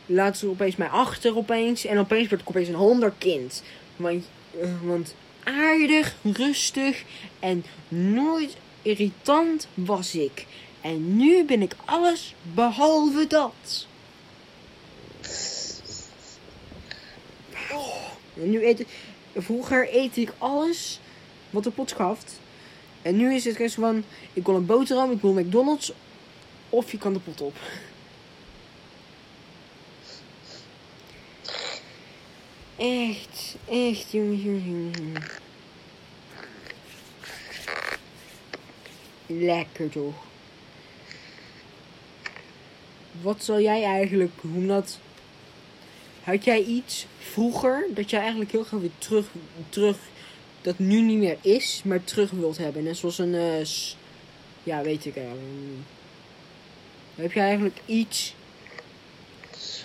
[0.05, 3.63] laten ze opeens mij achter opeens en opeens word ik opeens een honderkind
[3.95, 4.23] want
[4.61, 7.03] eh, want aardig rustig
[7.39, 10.45] en nooit irritant was ik.
[10.81, 13.87] En nu ben ik alles behalve dat.
[17.71, 17.95] Oh,
[18.33, 18.87] nu eet ik,
[19.35, 20.99] vroeger eet ik alles
[21.49, 22.39] wat de pot schaft.
[23.01, 25.91] En nu is het gewoon van, ik wil een boterham, ik wil McDonald's.
[26.69, 27.55] Of je kan de pot op.
[32.79, 35.25] Echt, echt, jongens, jongens, jongens.
[39.25, 40.15] Lekker toch?
[43.21, 44.99] Wat zal jij eigenlijk, hoe dat...
[46.23, 49.27] Had jij iets vroeger dat jij eigenlijk heel graag weer terug,
[49.69, 49.97] terug,
[50.61, 52.83] dat nu niet meer is, maar terug wilt hebben?
[52.83, 53.65] Net zoals een, eh,
[54.63, 55.47] ja weet ik eigenlijk.
[55.59, 55.85] niet.
[57.15, 58.35] Heb jij eigenlijk iets,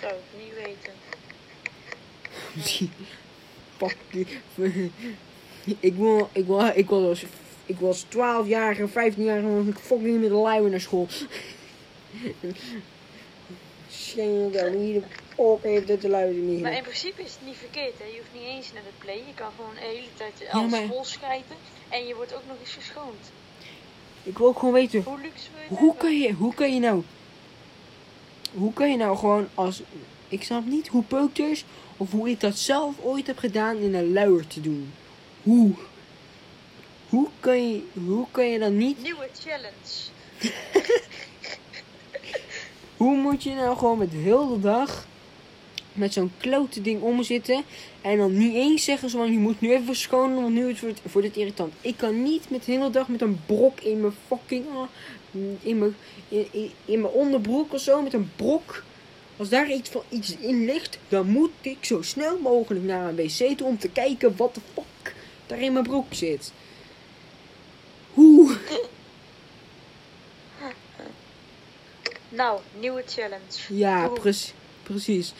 [0.01, 1.14] ik niet weten.
[3.77, 4.27] Pak die,
[5.79, 7.25] ik wil, ik wil, ik wil als,
[7.65, 10.79] ik was 12 jaar en 15 jaar en was ik fucking met de luier naar
[10.81, 11.07] school.
[13.89, 15.01] Schijn dat de
[15.35, 16.61] pop heeft het te luisteren niet.
[16.61, 18.05] Maar in principe is het niet verkeerd, hè.
[18.05, 19.15] Je hoeft niet eens naar de play.
[19.15, 21.55] Je kan gewoon de hele tijd Ja, alles maar- vol schijten.
[21.89, 23.31] En je wordt ook nog eens geschoond.
[24.23, 27.03] Ik wil ook gewoon weten, Hoe luxe het hoe kan je, hoe kan je nou,
[28.53, 29.81] hoe kan je nou gewoon als,
[30.27, 31.65] ik snap niet hoe peuters,
[31.97, 34.93] of hoe ik dat zelf ooit heb gedaan in een luier te doen.
[35.43, 35.73] Hoe?
[37.09, 40.13] Hoe kan je, hoe kan je dan niet, Nieuwe challenge.
[42.97, 45.07] hoe moet je nou gewoon met heel de dag
[45.95, 47.63] met zo'n klote ding om me zitten.
[48.01, 50.81] En dan niet eens zeggen zo van, je moet nu even verschonen, want nu is
[50.81, 51.73] het voor dit irritant.
[51.81, 54.87] Ik kan niet met de hele dag met een brok in mijn fucking, ah,
[55.61, 55.95] in mijn,
[56.27, 58.83] in, in, in mijn onderbroek of zo, met een brok.
[59.37, 63.15] Als daar iets, van, iets in ligt, dan moet ik zo snel mogelijk naar een
[63.15, 65.15] wc toe om te kijken wat de fuck
[65.47, 66.51] daar in mijn broek zit.
[68.13, 68.57] Hoe?
[72.29, 73.59] Nou, nieuwe challenge.
[73.69, 74.53] Ja, precies.
[74.83, 75.33] precies.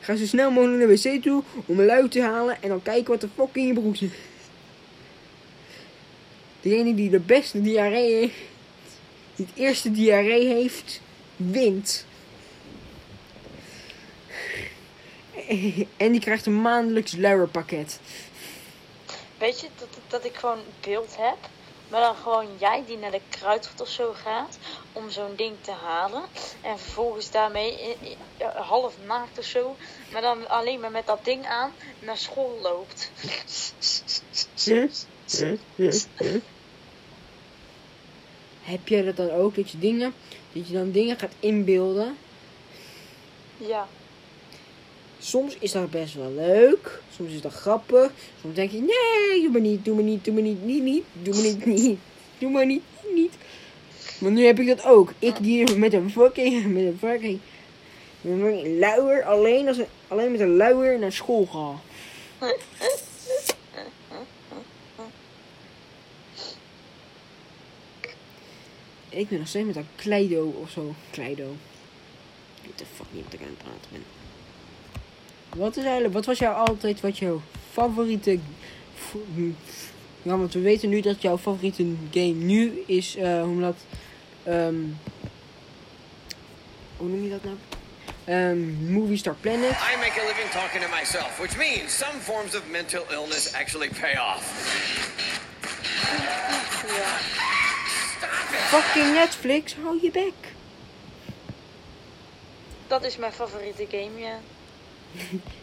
[0.00, 2.82] Ga zo snel mogelijk naar de wc toe om een luid te halen en dan
[2.82, 4.12] kijken wat de fuck in je broek zit.
[6.60, 8.34] Degene die de beste diarree heeft,
[9.36, 11.00] die het eerste diarree heeft,
[11.36, 12.06] wint.
[15.96, 18.00] En die krijgt een maandelijks luierpakket.
[19.38, 21.36] Weet je dat, dat ik gewoon beeld heb,
[21.88, 24.58] maar dan gewoon jij die naar de kruidvat of zo gaat
[24.92, 26.22] om zo'n ding te halen.
[26.62, 27.96] En vervolgens daarmee
[28.54, 29.76] half naakt of zo,
[30.12, 33.10] maar dan alleen maar met dat ding aan naar school loopt.
[38.62, 40.14] Heb jij dat dan ook, dat je dingen,
[40.52, 42.16] dat je dan dingen gaat inbeelden?
[43.56, 43.88] Ja,
[45.18, 47.00] Soms is dat best wel leuk.
[47.16, 48.12] Soms is dat grappig.
[48.40, 51.04] Soms denk je, nee, doe maar niet, doe maar niet, doe maar niet, niet, niet.
[51.22, 51.98] Doe maar niet, niet.
[52.38, 52.82] Doe maar niet,
[53.14, 53.32] niet.
[54.18, 55.12] Maar nu heb ik dat ook.
[55.18, 57.40] Ik die met een fucking, met een fucking,
[58.20, 61.80] met een fucking luier, alleen, als een, alleen met een luier naar school ga.
[69.08, 70.94] Ik ben nog steeds met dat Kleido of zo.
[71.10, 71.56] Kleido.
[72.54, 74.17] Ik weet de fuck niet wat ik aan praten ben.
[75.56, 78.38] Wat is eigenlijk, wat was jou altijd wat jouw favoriete.
[79.34, 79.50] hm,
[80.22, 83.60] Ja, want we weten nu dat jouw favoriete game nu is, eh hoe noem je
[83.60, 83.76] dat?
[84.44, 84.74] Ehm,
[86.96, 87.56] hoe noem je dat nou?
[88.24, 89.70] Ehm Movie Star Planet.
[89.70, 93.88] I make a living talking to myself, which means some forms of mental illness actually
[94.00, 94.42] pay off.
[96.98, 97.16] ja.
[98.68, 100.34] Fucking Netflix, hou je bek.
[102.86, 104.38] Dat is mijn favoriete game, ja.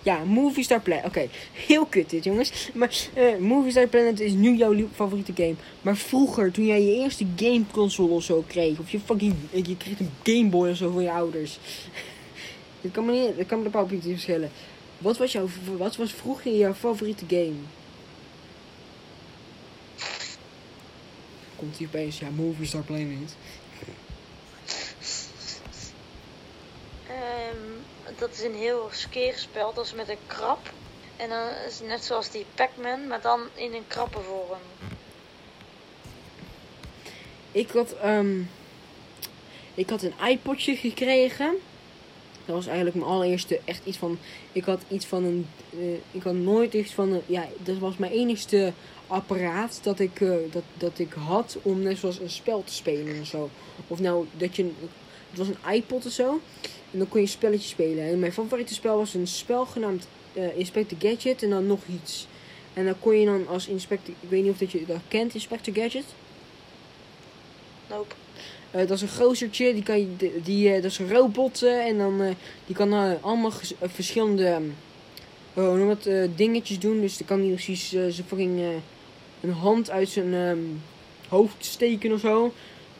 [0.03, 1.05] Ja, Movie Star Planet.
[1.05, 2.69] Oké, heel kut dit jongens.
[2.73, 5.55] Maar eh Movie Star Planet is nu jouw favoriete game.
[5.81, 8.79] Maar vroeger, toen jij je eerste gameconsole of zo kreeg.
[8.79, 9.35] Of je fucking.
[9.51, 11.57] Je kreeg een Game Boy of zo van je ouders.
[12.81, 13.37] Dat kan me niet.
[13.37, 14.51] Dat kan me de niet verschillen.
[14.97, 17.55] Wat was, jouw, wat was vroeger jouw favoriete game?
[21.55, 23.35] Komt hier opeens, ja, Movie Star Planet.
[28.19, 30.69] Dat is een heel skeerspel, dat is met een krab.
[31.17, 34.59] En dan is het net zoals die Pac-Man, maar dan in een krabbenvorm.
[37.51, 38.39] Ik had, ehm,
[39.73, 41.55] ik had een iPodje gekregen.
[42.45, 44.19] Dat was eigenlijk mijn allereerste echt iets van.
[44.51, 45.47] Ik had iets van een.
[45.69, 47.21] eh, ik had nooit iets van een.
[47.25, 48.73] Ja, dat was mijn enigste
[49.07, 53.19] apparaat dat ik, eh, dat, dat ik had om net zoals een spel te spelen
[53.21, 53.49] of zo.
[53.87, 54.71] Of nou dat je.
[55.29, 56.39] Het was een iPod of zo.
[56.95, 58.03] En dan kon je een spelletje spelen.
[58.03, 62.27] En mijn favoriete spel was een spel genaamd eh, Inspector Gadget en dan nog iets.
[62.73, 64.13] En dan kon je dan als Inspector.
[64.19, 66.05] Ik weet niet of dat je dat kent, Inspector Gadget.
[67.89, 68.15] Nope.
[68.71, 71.97] Eh, dat is een gozertje, die kan je, die, eh, dat is een robot en
[71.97, 74.63] dan, die kan allemaal verschillende ehm,
[75.53, 77.01] eh, hoe noem je dat, eh, dingetjes doen.
[77.01, 78.61] Dus dan kan hij precies zijn fucking
[79.41, 80.59] een hand uit zijn ehm,
[81.27, 82.53] hoofd steken of zo.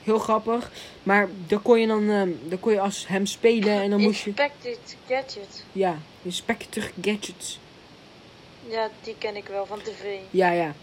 [0.06, 0.72] Heel grappig.
[1.04, 4.20] Maar dan kon je dan, ehm, dan kon je als hem spelen en dan moest
[4.24, 5.64] je, Inspected Gadget.
[5.72, 7.60] ja, Inspector Gadgets.
[8.70, 10.04] Ja, die ken ik wel van tv.
[10.32, 10.74] Ja, ja.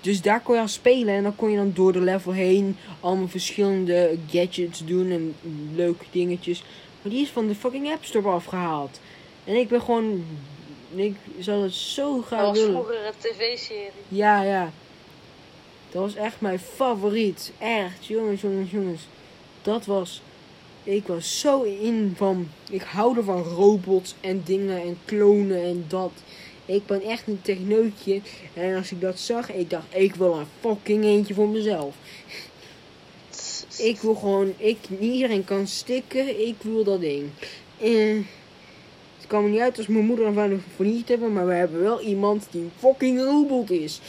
[0.00, 2.76] Dus daar kon je al spelen en dan kon je dan door de level heen
[3.00, 5.34] allemaal verschillende gadgets doen en
[5.74, 6.62] leuke dingetjes.
[7.02, 9.00] Maar die is van de fucking App Store afgehaald.
[9.44, 10.24] En ik ben gewoon.
[10.94, 12.72] Ik zou het zo Dat graag was willen.
[12.72, 13.90] vroeger een tv-serie.
[14.08, 14.70] Ja, ja.
[15.90, 17.52] Dat was echt mijn favoriet.
[17.58, 19.06] Echt, jongens, jongens, jongens.
[19.62, 20.22] Dat was.
[20.82, 22.48] Ik was zo in van.
[22.70, 26.12] Ik hou er van robots en dingen en klonen en dat.
[26.64, 28.20] Ik ben echt een techneutje.
[28.54, 31.94] En als ik dat zag, ik dacht, ik wil een fucking eentje voor mezelf.
[33.78, 37.30] Ik wil gewoon, ik, iedereen kan stikken, ik wil dat ding.
[37.78, 38.16] Eh,
[39.16, 41.80] het kwam niet uit als mijn moeder en vader voor niet hebben, maar we hebben
[41.80, 44.00] wel iemand die een fucking robot is.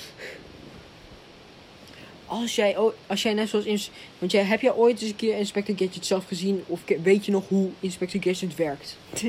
[2.32, 5.38] Als jij, als jij net zoals, ins- want jij, heb jij ooit eens een keer
[5.38, 6.64] Inspector Gadget zelf gezien?
[6.68, 8.98] Of weet je nog hoe Inspector Gadget werkt?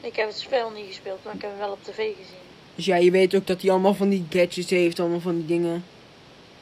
[0.00, 2.40] Ik heb het spel niet gespeeld, maar ik heb hem wel op tv gezien.
[2.74, 5.46] dus ja, je weet ook dat hij allemaal van die gadgets heeft, allemaal van die
[5.46, 5.84] dingen.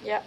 [0.03, 0.23] Ja,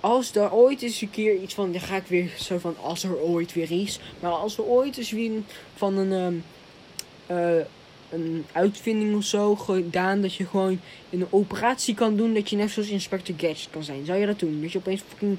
[0.00, 3.04] als er ooit eens een keer iets van, dan ga ik weer zo van, als
[3.04, 3.98] er ooit weer is.
[4.20, 5.30] Maar als er ooit eens weer
[5.74, 7.64] van een, ehm, eh,
[8.10, 12.70] een uitvinding of zo gedaan dat je gewoon een operatie kan doen dat je net
[12.70, 14.04] zoals Inspector Gadget kan zijn.
[14.04, 14.62] Zou je dat doen?
[14.62, 15.38] Dat je opeens fucking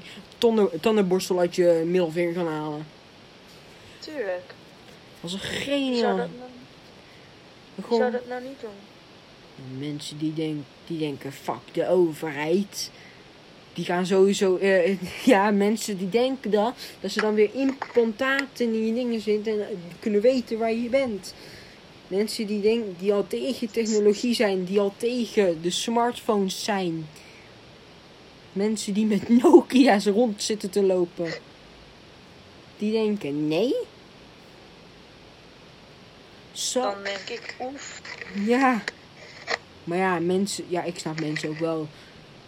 [0.80, 2.86] tandenborstel uit je middelvinger kan halen.
[3.98, 4.54] Tuurlijk.
[5.20, 6.16] Dat was een Wie zou geniaal.
[6.16, 6.50] dat, nou-
[7.82, 8.70] Gewoon zou dat nou niet doen?
[9.78, 10.56] mensen die, denk,
[10.86, 12.90] die denken, fuck de overheid.
[13.72, 18.86] Die gaan sowieso, eh, ja, mensen die denken dat, dat ze dan weer implantaten in
[18.86, 21.34] je dingen zitten en kunnen weten waar je bent.
[22.10, 27.08] Mensen die, denk, die al tegen technologie zijn, die al tegen de smartphones zijn.
[28.52, 31.32] Mensen die met Nokia's rond zitten te lopen.
[32.78, 33.74] Die denken, nee.
[36.52, 36.80] Zo.
[36.80, 38.00] Dan denk ik, oef.
[38.46, 38.82] Ja.
[39.84, 41.88] Maar ja, mensen, ja, ik snap mensen ook wel.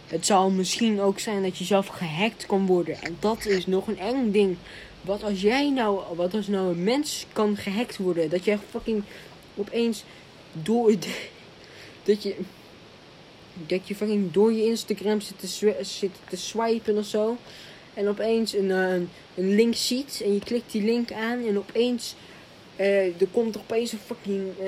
[0.07, 3.01] Het zal misschien ook zijn dat je zelf gehackt kan worden.
[3.01, 4.57] En dat is nog een eng ding.
[5.01, 8.29] Wat als jij nou, wat als nou een mens kan gehackt worden?
[8.29, 9.03] Dat jij fucking
[9.55, 10.03] opeens
[10.51, 10.93] door,
[12.03, 12.35] dat je,
[13.67, 17.37] dat je fucking door je Instagram zit te, zit te swipen of zo.
[17.93, 18.93] En opeens een, eh,
[19.35, 22.15] een link ziet en je klikt die link aan en opeens
[22.75, 24.67] eh, er komt opeens een fucking eh,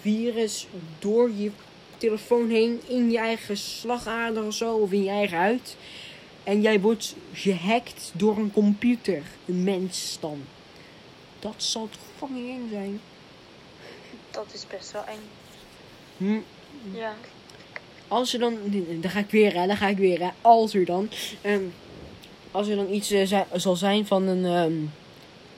[0.00, 0.66] virus
[0.98, 1.50] door je
[1.98, 5.76] telefoon heen in je eigen slagader of zo, of in je eigen huid.
[6.44, 10.44] En jij wordt gehackt door een computer, een mens dan.
[11.38, 13.00] Dat zal toch fucking eng zijn.
[14.34, 15.20] Dat is best wel eng.
[16.16, 16.38] Hm,
[16.96, 17.14] Ja.
[18.08, 18.58] als er dan,
[19.00, 21.08] dan ga ik weer, hè, dan ga ik weer, hè, als er dan,
[21.40, 21.62] ehm,
[22.50, 24.72] als er dan iets eh, zi- zal zijn van een, ehm,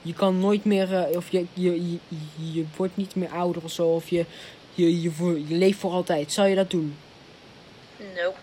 [0.01, 1.97] je kan nooit meer, eh, of je, je, je,
[2.53, 4.25] je wordt niet meer ouder of zo, of je,
[4.73, 6.95] je, je, voor, je leeft voor altijd, zou je dat doen?
[7.97, 8.39] Nope.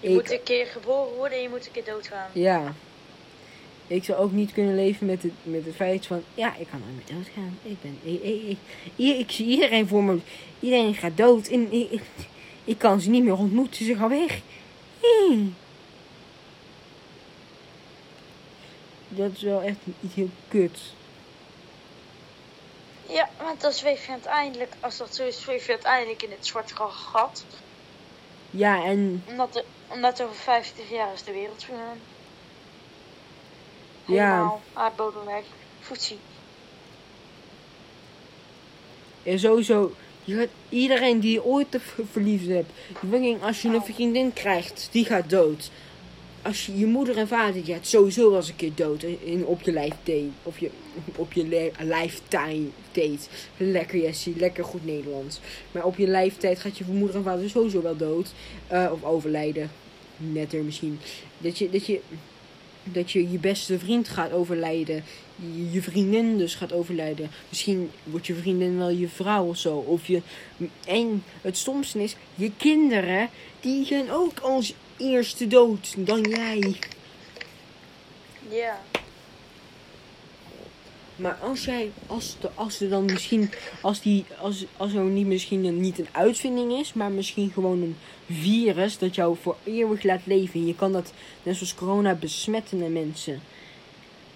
[0.00, 2.30] Je Ik- moet een keer geboren worden en je moet een keer doodgaan.
[2.32, 2.74] Ja.
[3.94, 6.80] Ik zou ook niet kunnen leven met het, met het feit van, ja, ik kan
[6.80, 7.58] nooit meer doodgaan.
[7.62, 8.58] Ik ben, ik, ik, ik,
[8.96, 10.18] ik, ik zie iedereen voor me,
[10.60, 12.02] iedereen gaat dood en ik, ik,
[12.64, 14.40] ik kan ze niet meer ontmoeten, ze gaan weg.
[15.00, 15.54] Hmm.
[19.08, 20.78] Dat is wel echt iets heel kut.
[23.08, 26.46] Ja, want dan zweef je uiteindelijk, als dat zo is, zweef je uiteindelijk in het
[26.46, 27.44] zwarte gat.
[28.50, 31.98] Ja, en Omdat, er, omdat over 50 jaar is de wereld vergaan.
[34.06, 34.30] Ja.
[34.30, 35.44] Helemaal aardbodem weg.
[35.80, 36.18] Voetzie.
[39.22, 39.92] En sowieso,
[40.24, 41.66] je gaat, iedereen die je ooit
[42.10, 42.70] verliefd hebt.
[43.42, 43.84] Als je een Oh.
[43.84, 45.70] vriendin krijgt, die gaat dood.
[46.42, 49.02] Als je je moeder en vader, die gaat sowieso wel eens een keer dood.
[49.02, 50.26] In, op je lijfdate.
[50.42, 50.70] Of je,
[51.16, 53.18] op je le- lifetime date.
[53.56, 55.40] Lekker Jessie, lekker goed Nederlands.
[55.72, 58.32] Maar op je lijftijd gaat je moeder en vader sowieso wel dood.
[58.66, 59.70] Eh, of overlijden.
[60.16, 60.98] Netter misschien.
[61.38, 62.00] Dat je, dat je,
[62.84, 65.04] dat je je beste vriend gaat overlijden.
[65.36, 67.30] Je, je vriendin dus gaat overlijden.
[67.48, 69.76] Misschien wordt je vriendin wel je vrouw of zo.
[69.76, 70.22] Of je,
[70.86, 73.28] en het stomste is, je kinderen,
[73.60, 76.76] die gaan ook als eerste dood dan jij.
[78.48, 78.80] Ja.
[81.16, 83.50] Maar als jij, als, de, als er dan misschien,
[83.80, 87.82] als, die, als, als er niet misschien een, niet een uitvinding is, maar misschien gewoon
[87.82, 87.96] een
[88.30, 90.60] virus dat jou voor eeuwig laat leven.
[90.60, 93.42] En je kan dat, net zoals corona, besmetten naar mensen.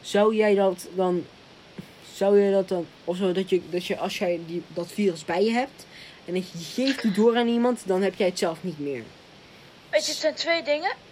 [0.01, 1.25] Zou jij dat dan,
[2.15, 5.25] zou je dat dan, of zo, dat je, dat je als jij die, dat virus
[5.25, 5.87] bij je hebt,
[6.25, 9.03] en dat je geeft het door aan iemand, dan heb jij het zelf niet meer.
[9.91, 11.08] Weet je, het zijn twee dingen.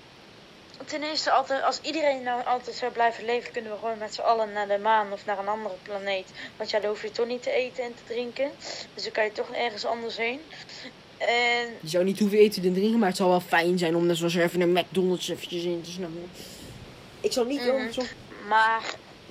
[0.84, 4.20] Ten eerste, altijd, als iedereen nou altijd zou blijven leven, kunnen we gewoon met z'n
[4.20, 6.28] allen naar de maan of naar een andere planeet.
[6.56, 8.50] Want ja, dan hoef je toch niet te eten en te drinken.
[8.94, 10.40] Dus dan kan je toch ergens anders heen.
[11.18, 14.06] En Je zou niet hoeven eten en drinken, maar het zal wel fijn zijn om
[14.06, 16.30] net zoals even een McDonald's eventjes in te snappen.
[17.20, 17.92] Ik zal niet Mhm.
[17.92, 18.02] zo...
[18.48, 18.82] Maar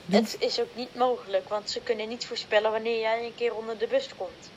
[0.06, 0.20] Doe.
[0.20, 3.78] het is ook niet mogelijk, want ze kunnen niet voorspellen wanneer jij een keer onder
[3.78, 4.50] de bus komt.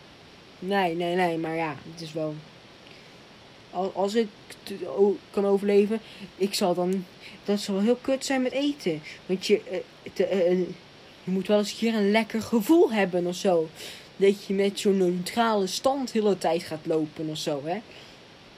[0.58, 2.34] Nee, nee, nee, maar ja, het is wel.
[3.70, 4.28] Al- Als ik
[5.30, 6.00] kan overleven,
[6.36, 7.04] ik zal dan.
[7.44, 9.02] Dat zal wel heel kut zijn met eten.
[9.26, 9.78] Want je, eh,
[10.12, 10.58] te- eh,
[11.24, 13.68] je moet wel eens een keer een lekker gevoel hebben of zo.
[14.16, 17.78] Dat je met zo'n neutrale stand de hele tijd gaat lopen of zo, hè?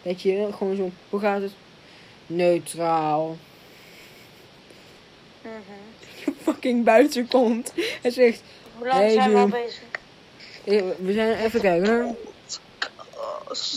[0.02, 0.90] Dat je gewoon zo.
[1.08, 1.52] Hoe gaat het?
[2.26, 3.36] Neutraal.
[5.42, 6.32] Mhm.
[6.42, 8.42] Fucking buiten komt en zegt.
[8.78, 9.82] Hoe lang Hey, zijn we al bezig?
[10.64, 12.14] eh, We zijn even kijken hoor.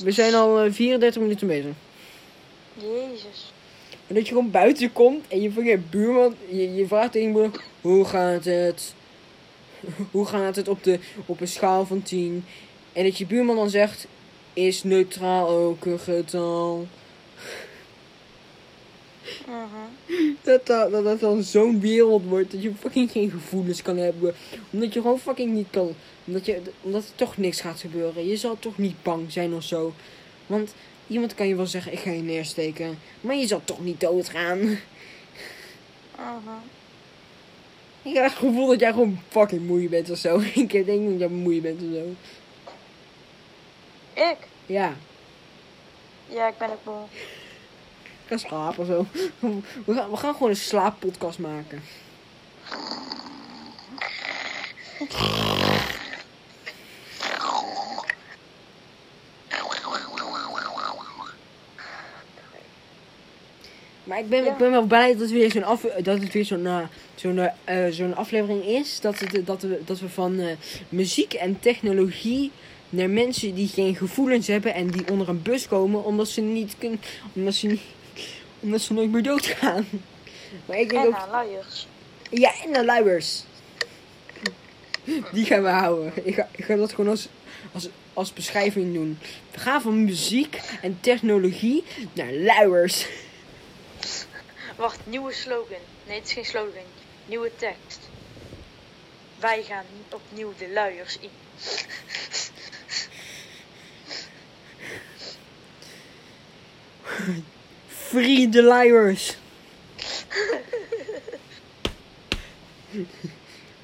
[0.04, 1.74] We zijn al eh, 34 minuten bezig.
[2.74, 3.54] Jezus.
[4.08, 7.32] En dat je gewoon buiten komt en je van je buurman, je, je vraagt tegen
[7.32, 8.94] broer, hoe gaat het?
[10.12, 12.46] hoe gaat het op, de, op een schaal van 10?
[12.94, 14.08] En dat je buurman dan zegt,
[14.54, 16.88] is neutraal ook een getal?
[19.48, 20.32] Mhm.
[20.42, 24.34] Dat dat, dat, dat dan zo'n wereld wordt dat je fucking geen gevoelens kan hebben.
[24.70, 25.96] Omdat je gewoon fucking niet kan.
[26.26, 28.28] Omdat, je, omdat er toch niks gaat gebeuren.
[28.28, 29.94] Je zal toch niet bang zijn of zo.
[30.48, 30.74] Want
[31.08, 33.00] iemand kan je wel zeggen: ik ga je neersteken.
[33.22, 34.60] Maar je zal toch niet doodgaan.
[36.18, 36.58] Mhm.
[38.02, 40.40] Ik heb het gevoel dat jij gewoon fucking moe bent of zo.
[40.54, 42.16] Ik denk dat jij moe bent of zo.
[44.14, 44.38] Ik?
[44.66, 44.94] Ja,
[46.30, 47.04] Ja, ik ben ook moe.
[48.04, 49.06] ik ga slapen of zo.
[49.86, 51.84] We gaan, we gaan gewoon een slaappodcast maken.
[64.04, 64.52] Maar ik ben, Ja.
[64.52, 66.80] ik ben wel blij dat het weer zo'n af, dat het weer zo'n eh,
[67.16, 69.00] zo'n eh, zo'n aflevering is.
[69.00, 70.56] Dat, het, dat, we, dat we van eh,
[70.90, 72.52] muziek en technologie
[72.90, 76.76] naar mensen die geen gevoelens hebben en die onder een bus komen omdat ze niet
[76.78, 77.00] kunnen.
[77.34, 77.82] Omdat ze, niet,
[78.60, 79.88] omdat ze nooit meer doodgaan.
[80.66, 81.16] Maar ik denk En ook.
[81.16, 81.88] aan luiers.
[82.30, 83.44] Ja, en de luiers.
[85.32, 86.12] Die gaan we houden.
[86.24, 87.28] Ik ga, ik ga dat gewoon als,
[87.72, 89.18] als, als beschrijving doen.
[89.52, 91.84] We gaan van muziek en technologie
[92.14, 93.06] naar luiers.
[94.84, 95.84] Wacht, nieuwe slogan.
[96.08, 96.84] Nee, het is geen slogan.
[97.26, 98.00] Nieuwe tekst.
[99.40, 101.30] Wij gaan opnieuw de luiers in.
[107.88, 109.36] Free the liars.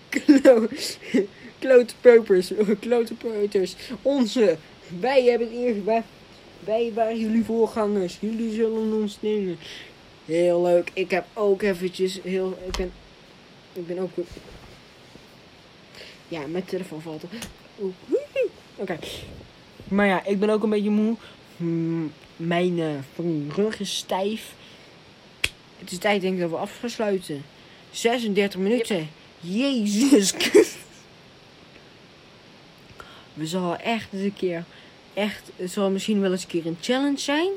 [0.10, 0.68] Klo-
[1.60, 3.76] Klote peupers, klote peuters.
[4.02, 4.58] Onze.
[5.00, 5.84] Wij hebben het eerst.
[5.84, 6.04] Wij,
[6.60, 8.18] wij waren jullie voorgangers.
[8.20, 9.58] Jullie zullen ons nemen.
[10.30, 10.92] Heel leuk.
[10.94, 12.60] Ik heb ook eventjes heel.
[12.66, 12.92] Ik ben.
[13.74, 14.10] Ik ben ook.
[16.28, 17.24] Ja, mijn telefoon valt.
[17.76, 18.50] woehoe.
[18.76, 18.98] Oké.
[19.88, 21.16] Maar ja, ik ben ook een beetje moe.
[22.36, 24.54] Mijn eh, rug is stijf.
[25.78, 27.44] Het is tijd denk ik dat we af gaan sluiten.
[27.92, 29.10] 36 minuten.
[29.40, 30.34] Jezus.
[33.34, 34.64] We zullen echt eens een keer.
[35.14, 37.50] Echt, het zal misschien wel eens een keer een challenge zijn.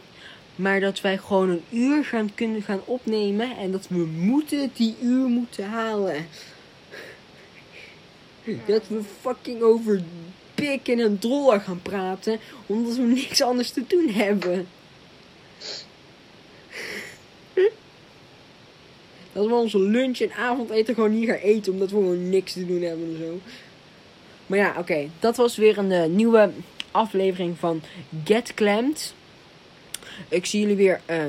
[0.56, 3.56] Maar dat wij gewoon een uur gaan kunnen gaan opnemen.
[3.56, 6.26] En dat we moeten die uur moeten halen.
[8.66, 10.02] Dat we fucking over
[10.54, 12.38] pik en een drollen gaan praten.
[12.66, 14.66] Omdat we niks anders te doen hebben.
[19.32, 21.72] Dat we onze lunch en avondeten gewoon niet gaan eten.
[21.72, 23.40] Omdat we gewoon niks te doen hebben en zo.
[24.46, 25.08] Maar ja, oké.
[25.20, 26.50] Dat was weer een eh, nieuwe
[26.90, 27.82] aflevering van
[28.24, 29.14] Get Clamped.
[30.28, 31.24] Ik zie jullie weer, eh,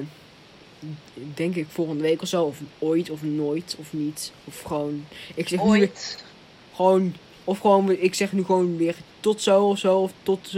[1.33, 2.43] denk ik, volgende week of zo.
[2.43, 4.31] Of ooit, of nooit, of niet.
[4.45, 5.05] Of gewoon...
[5.35, 6.23] Ik zeg nu Ooit.
[6.73, 9.97] gewoon, of gewoon, ik zeg nu gewoon weer tot zo of zo.
[9.97, 10.53] Of tot,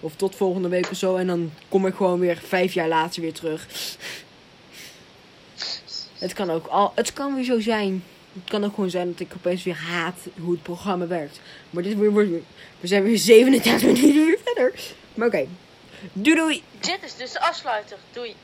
[0.00, 1.16] of tot volgende week of zo.
[1.16, 3.66] En dan kom ik gewoon weer vijf jaar later weer terug.
[6.18, 8.04] Het kan ook al, het kan weer zo zijn.
[8.32, 11.40] Het kan ook gewoon zijn dat ik opeens weer haat hoe het programma werkt.
[11.70, 12.40] Maar dit wordt weer,
[12.80, 14.72] we zijn weer 37 minuten weer verder.
[15.14, 15.46] Maar oké.
[16.12, 16.62] Doei doei.
[16.80, 17.98] Dit is dus de afsluiter.
[18.12, 18.36] Doei.